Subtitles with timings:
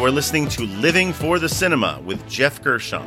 [0.00, 3.02] You are listening to Living for the Cinema with Jeff Gershon.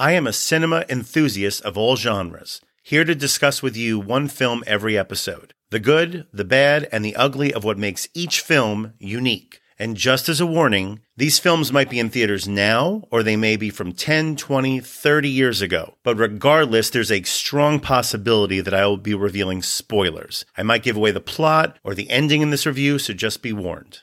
[0.00, 4.64] I am a cinema enthusiast of all genres, here to discuss with you one film
[4.66, 9.60] every episode the good, the bad, and the ugly of what makes each film unique.
[9.78, 13.56] And just as a warning, these films might be in theaters now, or they may
[13.56, 15.96] be from 10, 20, 30 years ago.
[16.02, 20.46] But regardless, there's a strong possibility that I will be revealing spoilers.
[20.56, 23.52] I might give away the plot or the ending in this review, so just be
[23.52, 24.00] warned.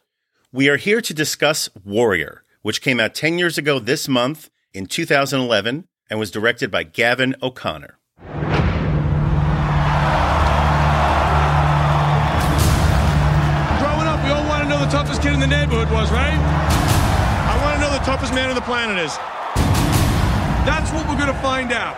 [0.51, 4.85] We are here to discuss Warrior, which came out 10 years ago this month in
[4.85, 7.97] 2011 and was directed by Gavin O'Connor.
[15.23, 16.37] Kid in the neighborhood was, right?
[16.37, 19.15] I want to know the toughest man on the planet is.
[20.67, 21.95] That's what we're going to find out.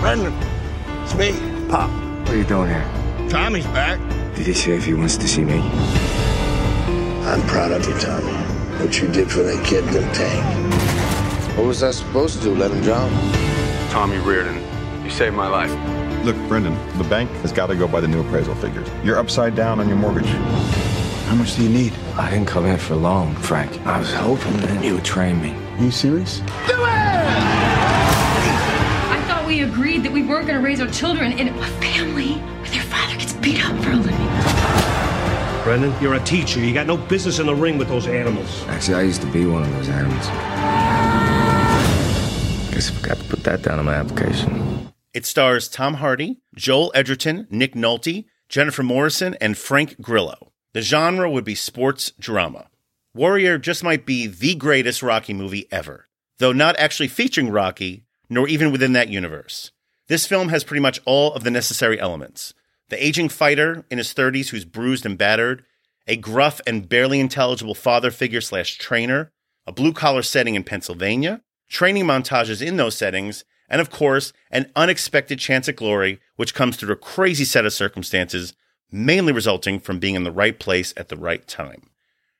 [0.00, 0.32] Brendan,
[1.02, 1.32] it's me,
[1.68, 1.90] Pop.
[2.20, 3.28] What are you doing here?
[3.28, 4.00] Tommy's back.
[4.34, 5.60] Did he say if he wants to see me?
[7.28, 8.32] I'm proud of you, Tommy.
[8.80, 11.58] What you did for that kid in the tank.
[11.58, 12.54] What was I supposed to do?
[12.54, 13.10] Let him drown?
[13.90, 14.64] Tommy Reardon,
[15.04, 15.95] you saved my life.
[16.26, 18.88] Look, Brendan, the bank has got to go by the new appraisal figures.
[19.04, 20.26] You're upside down on your mortgage.
[20.26, 21.92] How much do you need?
[22.16, 23.70] I didn't come in for long, Frank.
[23.86, 25.54] I was hoping that you would train me.
[25.54, 26.38] Are you serious?
[26.38, 26.88] Do it!
[29.08, 32.32] I thought we agreed that we weren't going to raise our children in a family
[32.32, 34.16] where their father gets beat up for a living.
[35.62, 36.58] Brendan, you're a teacher.
[36.58, 38.64] You got no business in the ring with those animals.
[38.64, 40.26] Actually, I used to be one of those animals.
[40.26, 40.34] I
[42.72, 44.90] Guess I forgot to put that down on my application.
[45.16, 50.52] It stars Tom Hardy, Joel Edgerton, Nick Nolte, Jennifer Morrison, and Frank Grillo.
[50.74, 52.68] The genre would be sports drama.
[53.14, 58.46] Warrior just might be the greatest Rocky movie ever, though not actually featuring Rocky, nor
[58.46, 59.70] even within that universe.
[60.06, 62.52] This film has pretty much all of the necessary elements.
[62.90, 65.64] The aging fighter in his 30s who's bruised and battered,
[66.06, 69.32] a gruff and barely intelligible father figure slash trainer,
[69.66, 74.70] a blue collar setting in Pennsylvania, training montages in those settings, and of course, an
[74.76, 78.54] unexpected chance at glory, which comes through a crazy set of circumstances,
[78.90, 81.90] mainly resulting from being in the right place at the right time.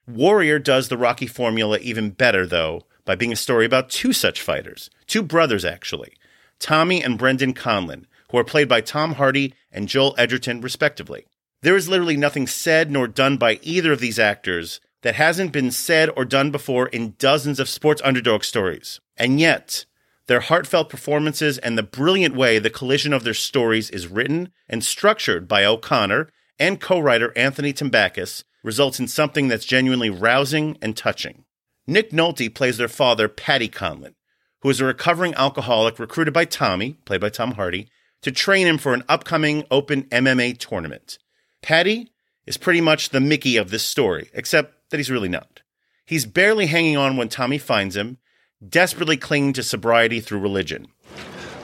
[0.07, 4.41] Warrior does the Rocky formula even better, though, by being a story about two such
[4.41, 6.13] fighters, two brothers actually,
[6.59, 11.27] Tommy and Brendan Conlon, who are played by Tom Hardy and Joel Edgerton, respectively.
[11.63, 15.71] There is literally nothing said nor done by either of these actors that hasn't been
[15.71, 19.01] said or done before in dozens of sports underdog stories.
[19.17, 19.85] And yet,
[20.27, 24.85] their heartfelt performances and the brilliant way the collision of their stories is written and
[24.85, 26.29] structured by O'Connor
[26.59, 31.45] and co writer Anthony Tambakis results in something that's genuinely rousing and touching.
[31.87, 34.15] Nick Nolte plays their father, Paddy Conlon,
[34.63, 37.89] who is a recovering alcoholic recruited by Tommy, played by Tom Hardy,
[38.23, 41.19] to train him for an upcoming open MMA tournament.
[41.63, 42.11] Paddy
[42.45, 45.63] is pretty much the Mickey of this story, except that he's really not.
[46.05, 48.19] He's barely hanging on when Tommy finds him,
[48.67, 50.89] desperately clinging to sobriety through religion.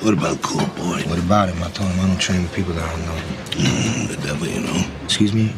[0.00, 1.02] What about Cool Boy?
[1.08, 1.62] What about him?
[1.62, 3.22] I told him I don't train with people that I don't know.
[3.52, 4.84] Mm, the devil you know.
[5.04, 5.54] Excuse me?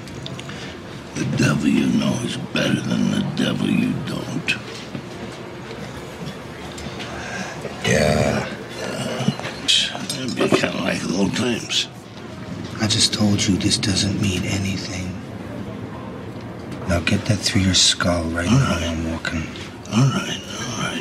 [1.15, 4.55] The devil you know is better than the devil you don't.
[7.87, 8.51] Yeah.
[9.65, 11.89] It'd be kind of like the old times.
[12.81, 15.11] I just told you this doesn't mean anything.
[16.89, 19.43] Now get that through your skull right now while I'm walking.
[19.93, 20.94] All right, all right.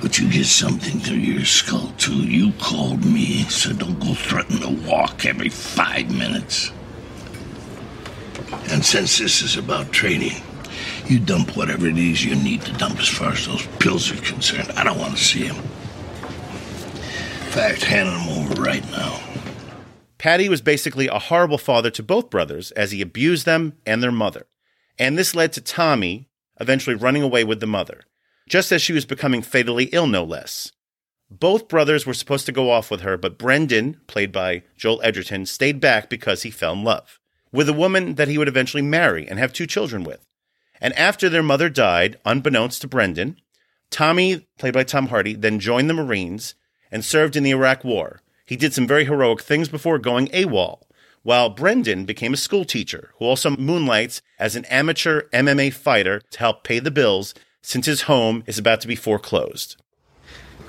[0.00, 2.14] But you get something through your skull, too.
[2.14, 6.70] You called me, so don't go threaten to walk every five minutes.
[8.70, 10.40] And since this is about training,
[11.06, 14.22] you dump whatever it is you need to dump as far as those pills are
[14.22, 14.70] concerned.
[14.76, 15.56] I don't want to see them.
[15.56, 19.20] In fact, hand them over right now.
[20.18, 24.12] Paddy was basically a horrible father to both brothers as he abused them and their
[24.12, 24.46] mother.
[24.98, 26.28] And this led to Tommy
[26.60, 28.02] eventually running away with the mother,
[28.48, 30.72] just as she was becoming fatally ill, no less.
[31.30, 35.44] Both brothers were supposed to go off with her, but Brendan, played by Joel Edgerton,
[35.44, 37.18] stayed back because he fell in love
[37.52, 40.26] with a woman that he would eventually marry and have two children with.
[40.80, 43.36] And after their mother died, unbeknownst to Brendan,
[43.90, 46.54] Tommy, played by Tom Hardy, then joined the Marines
[46.90, 48.20] and served in the Iraq War.
[48.46, 50.82] He did some very heroic things before going AWOL,
[51.22, 56.38] while Brendan became a school teacher who also moonlights as an amateur MMA fighter to
[56.38, 59.76] help pay the bills since his home is about to be foreclosed.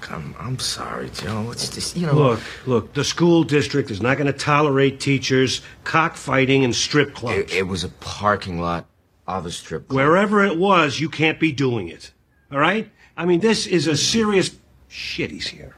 [0.09, 1.51] I'm, I'm sorry, Joe.
[1.51, 2.13] It's just, you know.
[2.13, 7.37] Look, look, the school district is not going to tolerate teachers cockfighting and strip clubs.
[7.37, 8.85] It, it was a parking lot
[9.27, 9.95] of a strip club.
[9.95, 12.11] Wherever it was, you can't be doing it.
[12.51, 12.89] All right?
[13.15, 14.55] I mean, this is a serious.
[14.87, 15.75] Shit, he's here.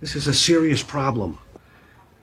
[0.00, 1.38] This is a serious problem.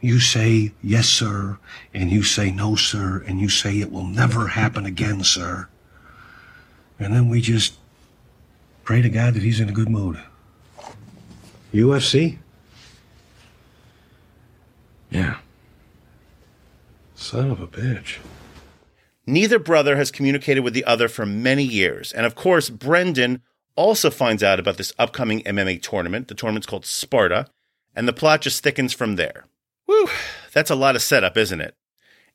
[0.01, 1.59] You say, yes, sir,
[1.93, 5.67] and you say, no, sir, and you say, it will never happen again, sir.
[6.99, 7.75] And then we just
[8.83, 10.19] pray to God that he's in a good mood.
[11.73, 12.37] UFC?
[15.09, 15.37] Yeah.
[17.15, 18.17] Son of a bitch.
[19.25, 22.11] Neither brother has communicated with the other for many years.
[22.11, 23.41] And of course, Brendan
[23.75, 26.27] also finds out about this upcoming MMA tournament.
[26.27, 27.47] The tournament's called Sparta,
[27.95, 29.45] and the plot just thickens from there.
[29.85, 30.09] Whew,
[30.51, 31.75] that's a lot of setup, isn't it?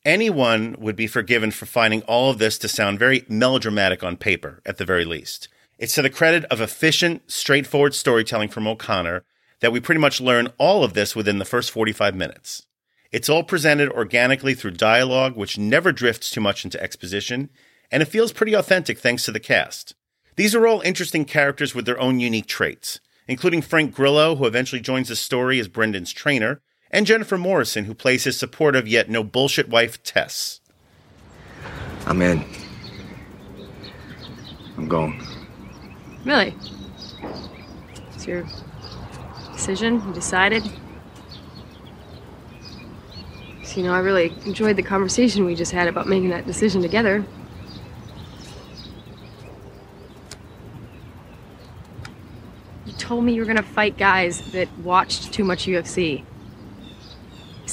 [0.05, 4.61] Anyone would be forgiven for finding all of this to sound very melodramatic on paper,
[4.67, 5.49] at the very least.
[5.79, 9.25] It's to the credit of efficient, straightforward storytelling from O'Connor
[9.61, 12.67] that we pretty much learn all of this within the first 45 minutes.
[13.13, 17.49] It's all presented organically through dialogue, which never drifts too much into exposition,
[17.91, 19.95] and it feels pretty authentic thanks to the cast.
[20.37, 24.83] These are all interesting characters with their own unique traits, including Frank Grillo, who eventually
[24.83, 26.61] joins the story as Brendan's trainer,
[26.95, 30.61] and Jennifer Morrison, who plays his supportive yet no bullshit wife, Tess.
[32.07, 32.45] I'm in.
[34.77, 35.21] I'm going.
[36.25, 36.55] Really?
[38.15, 38.45] It's your
[39.53, 40.07] decision?
[40.07, 40.63] You decided?
[43.65, 46.81] So, you know, I really enjoyed the conversation we just had about making that decision
[46.81, 47.25] together.
[52.87, 56.25] You told me you were gonna fight guys that watched too much UFC.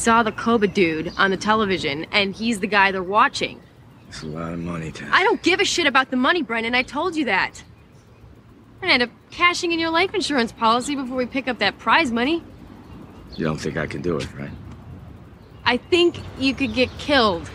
[0.02, 3.62] Saw the Koba dude on the television, and he's the guy they're watching.
[4.10, 5.08] It's a lot of money, Tess.
[5.14, 6.74] I don't give a shit about the money, Brendan.
[6.74, 7.64] I told you that.
[8.78, 11.78] We're gonna end up cashing in your life insurance policy before we pick up that
[11.78, 12.44] prize money.
[13.36, 14.50] You don't think I can do it, right?
[15.66, 17.52] I think you could get killed.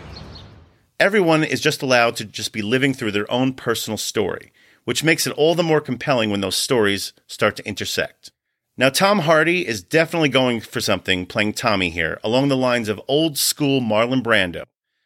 [1.01, 4.53] Everyone is just allowed to just be living through their own personal story,
[4.85, 8.31] which makes it all the more compelling when those stories start to intersect.
[8.79, 13.01] Now, Tom Hardy is definitely going for something playing Tommy here, along the lines of
[13.07, 14.65] old school Marlon Brando.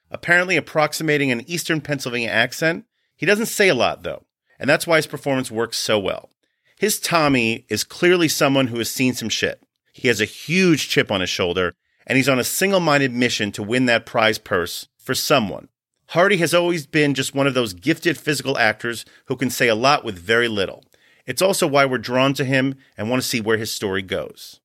[0.09, 2.83] Apparently approximating an Eastern Pennsylvania accent,
[3.15, 4.25] he doesn't say a lot though,
[4.59, 6.29] and that's why his performance works so well.
[6.77, 9.63] His Tommy is clearly someone who has seen some shit.
[9.94, 11.73] He has a huge chip on his shoulder,
[12.06, 15.69] and he's on a single minded mission to win that prize purse for someone.
[16.07, 19.75] Hardy has always been just one of those gifted physical actors who can say a
[19.75, 20.83] lot with very little.
[21.25, 24.59] It's also why we're drawn to him and want to see where his story goes.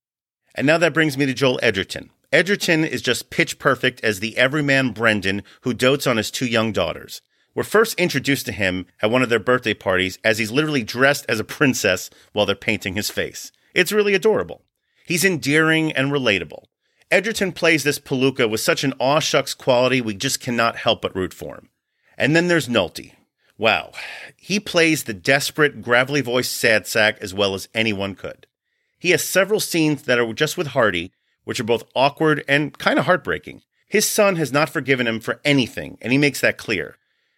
[0.54, 2.10] And now that brings me to Joel Edgerton.
[2.32, 6.72] Edgerton is just pitch perfect as the everyman Brendan who dotes on his two young
[6.72, 7.22] daughters.
[7.54, 11.24] We're first introduced to him at one of their birthday parties as he's literally dressed
[11.28, 13.52] as a princess while they're painting his face.
[13.74, 14.62] It's really adorable.
[15.06, 16.64] He's endearing and relatable.
[17.10, 21.14] Edgerton plays this Palooka with such an aw shucks quality we just cannot help but
[21.14, 21.68] root for him.
[22.18, 23.12] And then there's Nolte.
[23.58, 23.92] Wow,
[24.36, 28.46] he plays the desperate, gravelly voiced sad sack as well as anyone could.
[28.98, 31.12] He has several scenes that are just with Hardy,
[31.44, 33.62] which are both awkward and kind of heartbreaking.
[33.88, 36.96] His son has not forgiven him for anything, and he makes that clear.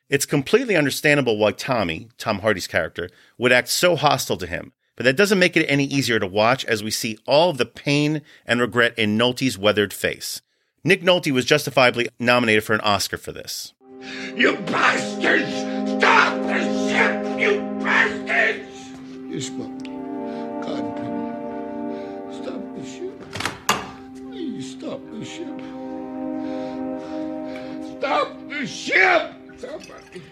[0.08, 5.04] It's completely understandable why Tommy, Tom Hardy's character, would act so hostile to him, but
[5.04, 8.22] that doesn't make it any easier to watch as we see all of the pain
[8.46, 10.40] and regret in Nolte's weathered face.
[10.82, 13.74] Nick Nolte was justifiably nominated for an Oscar for this.
[14.34, 15.67] You bastards!
[19.38, 19.84] You spoke.
[20.64, 21.22] God pity.
[22.42, 23.16] Stop the ship.
[24.16, 25.60] Please stop the ship.
[27.98, 29.34] Stop the ship!
[29.56, 30.22] Somebody.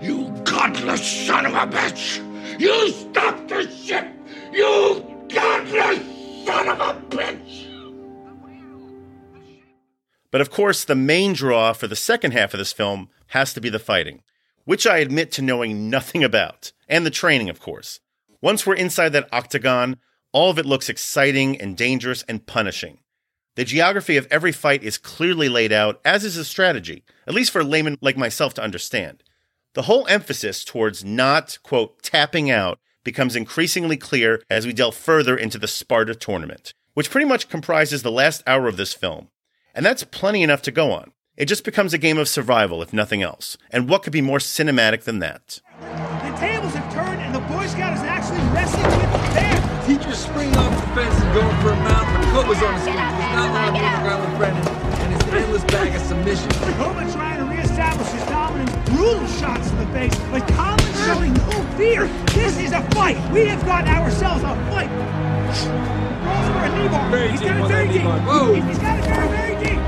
[0.00, 2.24] You godless son of a bitch!
[2.58, 4.08] You stop the ship!
[4.50, 7.66] You godless son of a bitch!
[10.30, 13.60] But of course, the main draw for the second half of this film has to
[13.60, 14.22] be the fighting,
[14.64, 18.00] which I admit to knowing nothing about, and the training, of course.
[18.40, 19.98] Once we're inside that octagon,
[20.32, 22.98] all of it looks exciting and dangerous and punishing.
[23.56, 27.52] The geography of every fight is clearly laid out, as is the strategy, at least
[27.52, 29.22] for a layman like myself to understand.
[29.74, 35.36] The whole emphasis towards not, quote, tapping out becomes increasingly clear as we delve further
[35.36, 39.28] into the Sparta tournament, which pretty much comprises the last hour of this film.
[39.74, 41.12] And that's plenty enough to go on.
[41.36, 43.56] It just becomes a game of survival, if nothing else.
[43.70, 45.60] And what could be more cinematic than that?
[45.80, 49.58] The tables have turned, and the Boy Scout is actually messing with the band.
[49.84, 52.94] Teachers spring off the fence and going for a mount when Koba's on the street.
[52.94, 54.68] He's not allowed to move around with Brendan,
[55.02, 56.48] and his endless bag of submission.
[56.78, 58.70] Koba trying to reestablish his dominance.
[58.90, 62.06] Brutal shots in the face, but Conlon showing no fear.
[62.30, 63.18] This is a fight.
[63.32, 64.90] We have got ourselves a fight.
[66.22, 67.10] Rolls for a knee bar.
[67.10, 67.96] Very He's deep got it on very deep.
[67.98, 68.20] knee bar.
[68.22, 68.54] Whoa.
[68.54, 69.80] He's got it very, very deep.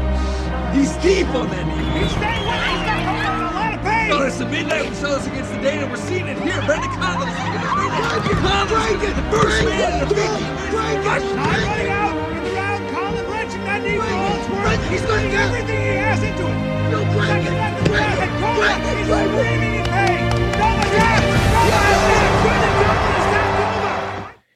[0.76, 2.04] He's deep on that knee.
[2.04, 2.68] He's staying with it.
[2.68, 4.08] He's got a lot of pain.
[4.12, 5.88] No, us to midnight us against the Dana.
[5.88, 6.60] We're seeing it here.
[6.68, 8.04] Brendan Conlon is looking to bring it.
[8.44, 12.12] Conlon's the first man in the big I'm running out
[12.44, 12.84] the ground.
[12.92, 14.84] Conlon wrenching that knee for all it's worth.
[14.92, 16.60] He's putting everything he has into it.
[16.92, 17.56] No, break it.
[17.88, 18.36] Break it.
[19.16, 19.85] Break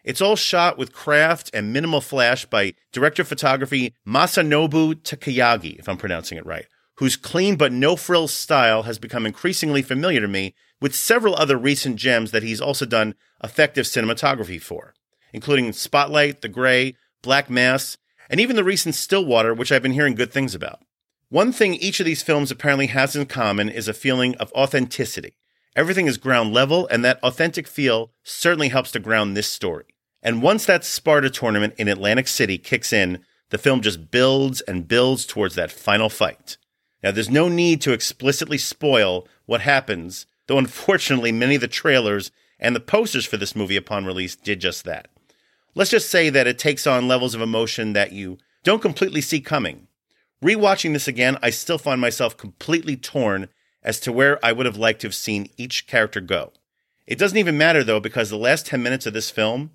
[0.03, 5.89] It's all shot with craft and minimal flash by director of photography Masanobu Takayanagi, if
[5.89, 6.67] I'm pronouncing it right,
[6.97, 11.59] whose clean but no frills style has become increasingly familiar to me with several other
[11.59, 13.15] recent gems that he's also done
[13.45, 14.95] effective cinematography for,
[15.33, 17.99] including Spotlight, The Grey, Black Mass,
[18.31, 20.81] and even the recent Stillwater, which I've been hearing good things about.
[21.29, 25.35] One thing each of these films apparently has in common is a feeling of authenticity.
[25.77, 29.85] Everything is ground level, and that authentic feel certainly helps to ground this story.
[30.23, 34.89] And once that Sparta tournament in Atlantic City kicks in, the film just builds and
[34.89, 36.57] builds towards that final fight.
[37.03, 42.31] Now, there's no need to explicitly spoil what happens, though unfortunately, many of the trailers
[42.59, 45.09] and the posters for this movie upon release did just that.
[45.75, 49.41] Let's just say that it takes on levels of emotion that you don't completely see
[49.41, 49.87] coming.
[50.45, 53.49] Rewatching this again, I still find myself completely torn
[53.83, 56.53] as to where I would have liked to have seen each character go.
[57.07, 59.73] It doesn't even matter though, because the last 10 minutes of this film,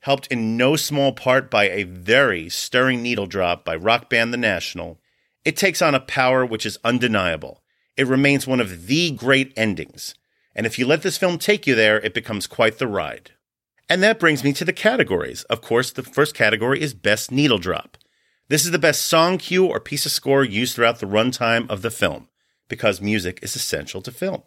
[0.00, 4.38] helped in no small part by a very stirring needle drop by rock band The
[4.38, 4.98] National,
[5.44, 7.62] it takes on a power which is undeniable.
[7.96, 10.14] It remains one of the great endings.
[10.54, 13.32] And if you let this film take you there, it becomes quite the ride.
[13.88, 15.44] And that brings me to the categories.
[15.44, 17.96] Of course, the first category is Best Needle Drop.
[18.48, 21.82] This is the best song cue or piece of score used throughout the runtime of
[21.82, 22.28] the film,
[22.68, 24.42] because music is essential to film.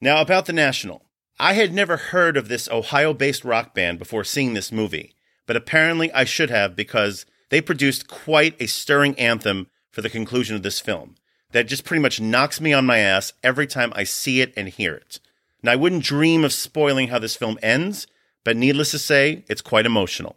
[0.00, 1.04] Now, about The National.
[1.38, 5.14] I had never heard of this Ohio based rock band before seeing this movie,
[5.46, 10.56] but apparently I should have because they produced quite a stirring anthem for the conclusion
[10.56, 11.16] of this film
[11.52, 14.68] that just pretty much knocks me on my ass every time I see it and
[14.68, 15.20] hear it.
[15.62, 18.06] Now, I wouldn't dream of spoiling how this film ends,
[18.44, 20.36] but needless to say, it's quite emotional.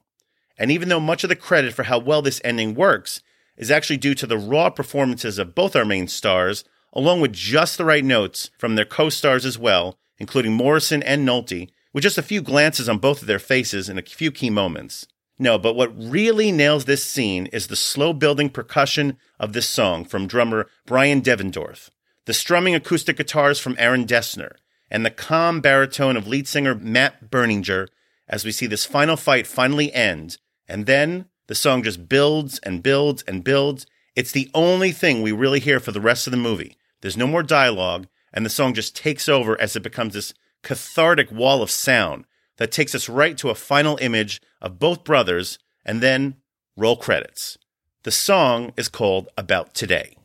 [0.57, 3.21] And even though much of the credit for how well this ending works
[3.57, 6.63] is actually due to the raw performances of both our main stars,
[6.97, 11.25] along with just the right notes from their co stars as well, including Morrison and
[11.25, 14.49] Nolte, with just a few glances on both of their faces in a few key
[14.49, 15.05] moments.
[15.39, 20.03] No, but what really nails this scene is the slow building percussion of this song
[20.03, 21.91] from drummer Bryan Devendorf,
[22.25, 24.55] the strumming acoustic guitars from Aaron Dessner,
[24.89, 27.87] and the calm baritone of lead singer Matt Berninger
[28.27, 30.37] as we see this final fight finally end.
[30.67, 33.85] And then the song just builds and builds and builds.
[34.15, 36.76] It's the only thing we really hear for the rest of the movie.
[37.01, 41.31] There's no more dialogue, and the song just takes over as it becomes this cathartic
[41.31, 42.25] wall of sound
[42.57, 46.35] that takes us right to a final image of both brothers and then
[46.75, 47.57] roll credits.
[48.03, 50.16] The song is called About Today.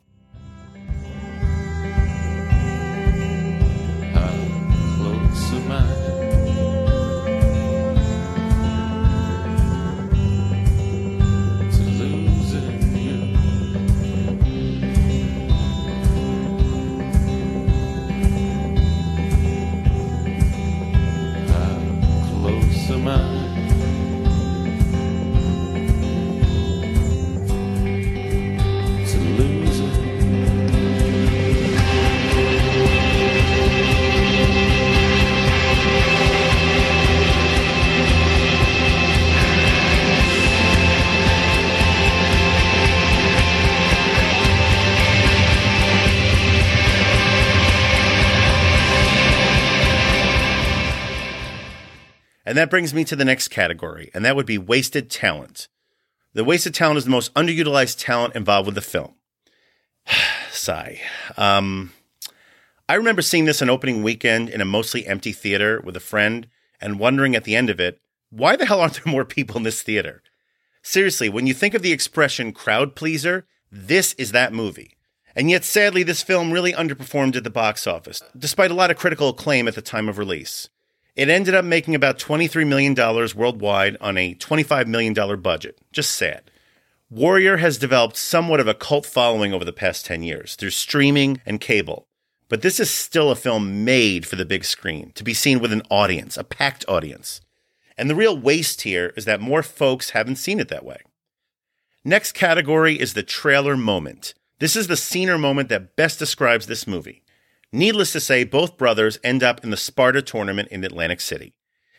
[52.52, 55.68] And that brings me to the next category, and that would be wasted talent.
[56.34, 59.14] The wasted talent is the most underutilized talent involved with the film.
[60.50, 61.00] Sigh.
[61.38, 61.94] Um,
[62.90, 66.46] I remember seeing this on opening weekend in a mostly empty theater with a friend
[66.78, 69.62] and wondering at the end of it, why the hell aren't there more people in
[69.62, 70.22] this theater?
[70.82, 74.98] Seriously, when you think of the expression crowd pleaser, this is that movie.
[75.34, 78.98] And yet, sadly, this film really underperformed at the box office, despite a lot of
[78.98, 80.68] critical acclaim at the time of release.
[81.14, 82.94] It ended up making about $23 million
[83.36, 85.78] worldwide on a $25 million budget.
[85.92, 86.50] Just sad.
[87.10, 91.42] Warrior has developed somewhat of a cult following over the past 10 years through streaming
[91.44, 92.06] and cable.
[92.48, 95.72] But this is still a film made for the big screen, to be seen with
[95.72, 97.42] an audience, a packed audience.
[97.98, 101.02] And the real waste here is that more folks haven't seen it that way.
[102.04, 104.32] Next category is the trailer moment.
[104.58, 107.21] This is the scene or moment that best describes this movie.
[107.72, 111.54] Needless to say, both brothers end up in the Sparta tournament in Atlantic City.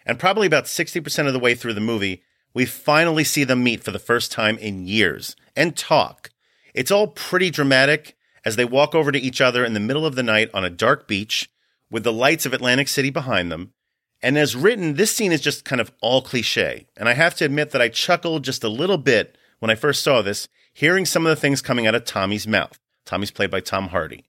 [0.06, 2.22] And probably about 60% of the way through the movie,
[2.54, 6.30] we finally see them meet for the first time in years and talk.
[6.74, 8.16] It's all pretty dramatic
[8.46, 10.70] as they walk over to each other in the middle of the night on a
[10.70, 11.50] dark beach
[11.90, 13.74] with the lights of Atlantic City behind them.
[14.22, 16.88] And as written, this scene is just kind of all cliche.
[16.96, 20.04] And I have to admit that I chuckled just a little bit when I first
[20.04, 22.80] saw this, hearing some of the things coming out of Tommy's mouth.
[23.06, 24.26] Tommy's played by Tom Hardy.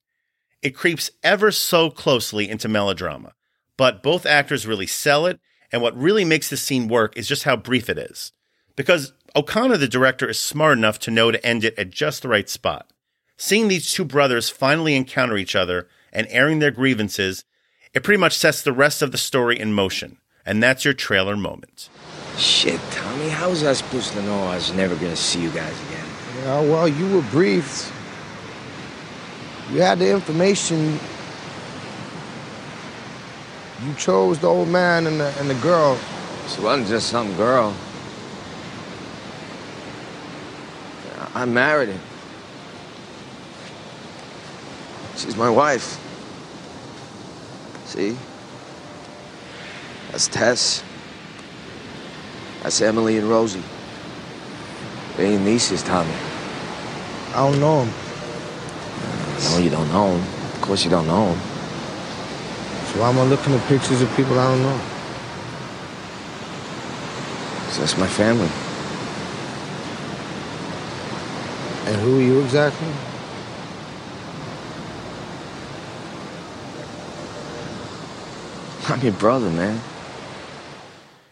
[0.64, 3.34] It creeps ever so closely into melodrama,
[3.76, 5.38] but both actors really sell it.
[5.70, 8.32] And what really makes this scene work is just how brief it is.
[8.74, 12.28] Because O'Connor, the director, is smart enough to know to end it at just the
[12.28, 12.90] right spot.
[13.36, 17.44] Seeing these two brothers finally encounter each other and airing their grievances,
[17.92, 20.16] it pretty much sets the rest of the story in motion.
[20.46, 21.90] And that's your trailer moment.
[22.38, 25.78] Shit, Tommy, how was I supposed to know I was never gonna see you guys
[25.88, 26.06] again?
[26.38, 27.92] Yeah, well, you were briefed.
[29.72, 30.98] You had the information.
[33.84, 35.98] You chose the old man and the, and the girl.
[36.48, 37.74] She wasn't just some girl.
[41.34, 42.00] I married her.
[45.16, 46.00] She's my wife.
[47.86, 48.16] See?
[50.10, 50.82] That's Tess.
[52.62, 53.62] That's Emily and Rosie.
[55.16, 56.12] They ain't nieces, Tommy.
[57.30, 58.03] I don't know him.
[59.42, 60.20] No, you don't know 'em.
[60.54, 61.40] Of course you don't know 'em.
[62.92, 64.80] So why am I looking at pictures of people I don't know?
[67.66, 68.48] 'Cause that's my family.
[71.86, 72.88] And who are you exactly?
[78.88, 79.80] I'm your brother, man.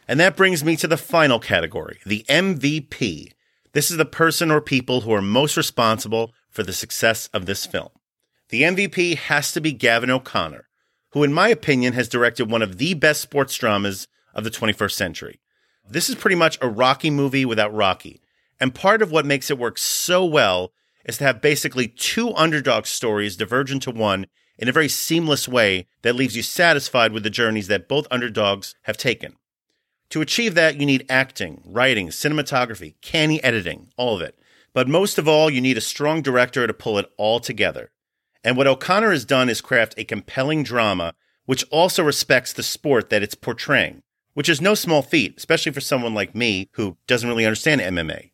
[0.09, 3.33] And that brings me to the final category, the MVP.
[3.73, 7.67] This is the person or people who are most responsible for the success of this
[7.67, 7.89] film.
[8.51, 10.69] The MVP has to be Gavin O'Connor,
[11.11, 14.93] who, in my opinion, has directed one of the best sports dramas of the 21st
[14.93, 15.41] century.
[15.89, 18.21] This is pretty much a Rocky movie without Rocky.
[18.61, 20.73] And part of what makes it work so well
[21.05, 24.27] is to have basically two underdog stories diverge into one
[24.59, 28.75] in a very seamless way that leaves you satisfied with the journeys that both underdogs
[28.83, 29.35] have taken.
[30.11, 34.39] To achieve that, you need acting, writing, cinematography, canny editing, all of it.
[34.75, 37.93] But most of all, you need a strong director to pull it all together.
[38.45, 43.11] And what O'Connor has done is craft a compelling drama which also respects the sport
[43.11, 44.03] that it's portraying,
[44.35, 48.31] which is no small feat, especially for someone like me who doesn't really understand MMA.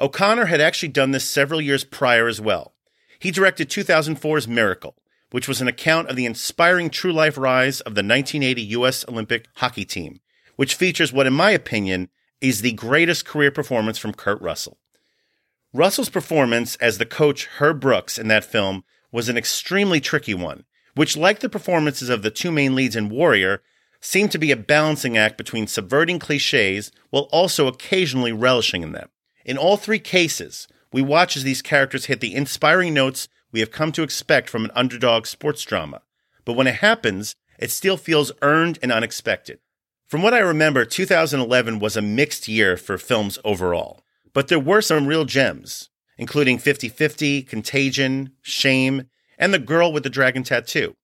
[0.00, 2.74] O'Connor had actually done this several years prior as well.
[3.18, 4.96] He directed 2004's Miracle,
[5.30, 9.04] which was an account of the inspiring true life rise of the 1980 U.S.
[9.08, 10.20] Olympic hockey team,
[10.56, 12.08] which features what, in my opinion,
[12.40, 14.78] is the greatest career performance from Kurt Russell.
[15.76, 20.64] Russell's performance as the coach Herb Brooks in that film was an extremely tricky one,
[20.94, 23.62] which, like the performances of the two main leads in Warrior,
[24.00, 29.10] seemed to be a balancing act between subverting cliches while also occasionally relishing in them.
[29.44, 33.70] In all three cases, we watch as these characters hit the inspiring notes we have
[33.70, 36.00] come to expect from an underdog sports drama.
[36.46, 39.58] But when it happens, it still feels earned and unexpected.
[40.06, 44.05] From what I remember, 2011 was a mixed year for films overall,
[44.36, 50.02] but there were some real gems, including 50 50, Contagion, Shame, and The Girl with
[50.02, 50.94] the Dragon Tattoo.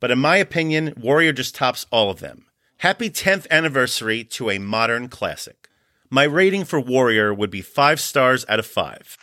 [0.00, 2.46] But in my opinion, Warrior just tops all of them.
[2.78, 5.68] Happy 10th anniversary to a modern classic.
[6.08, 9.18] My rating for Warrior would be 5 stars out of 5.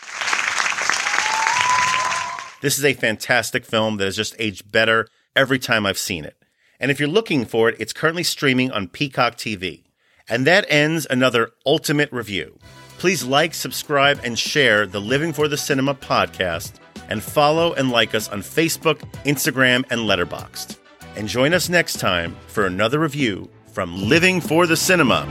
[2.62, 6.38] This is a fantastic film that has just aged better every time I've seen it.
[6.80, 9.86] And if you're looking for it, it's currently streaming on Peacock TV.
[10.30, 12.60] And that ends another ultimate review.
[12.98, 16.74] Please like, subscribe, and share the Living for the Cinema podcast,
[17.10, 20.78] and follow and like us on Facebook, Instagram, and Letterboxd.
[21.16, 25.26] And join us next time for another review from Living for the Cinema.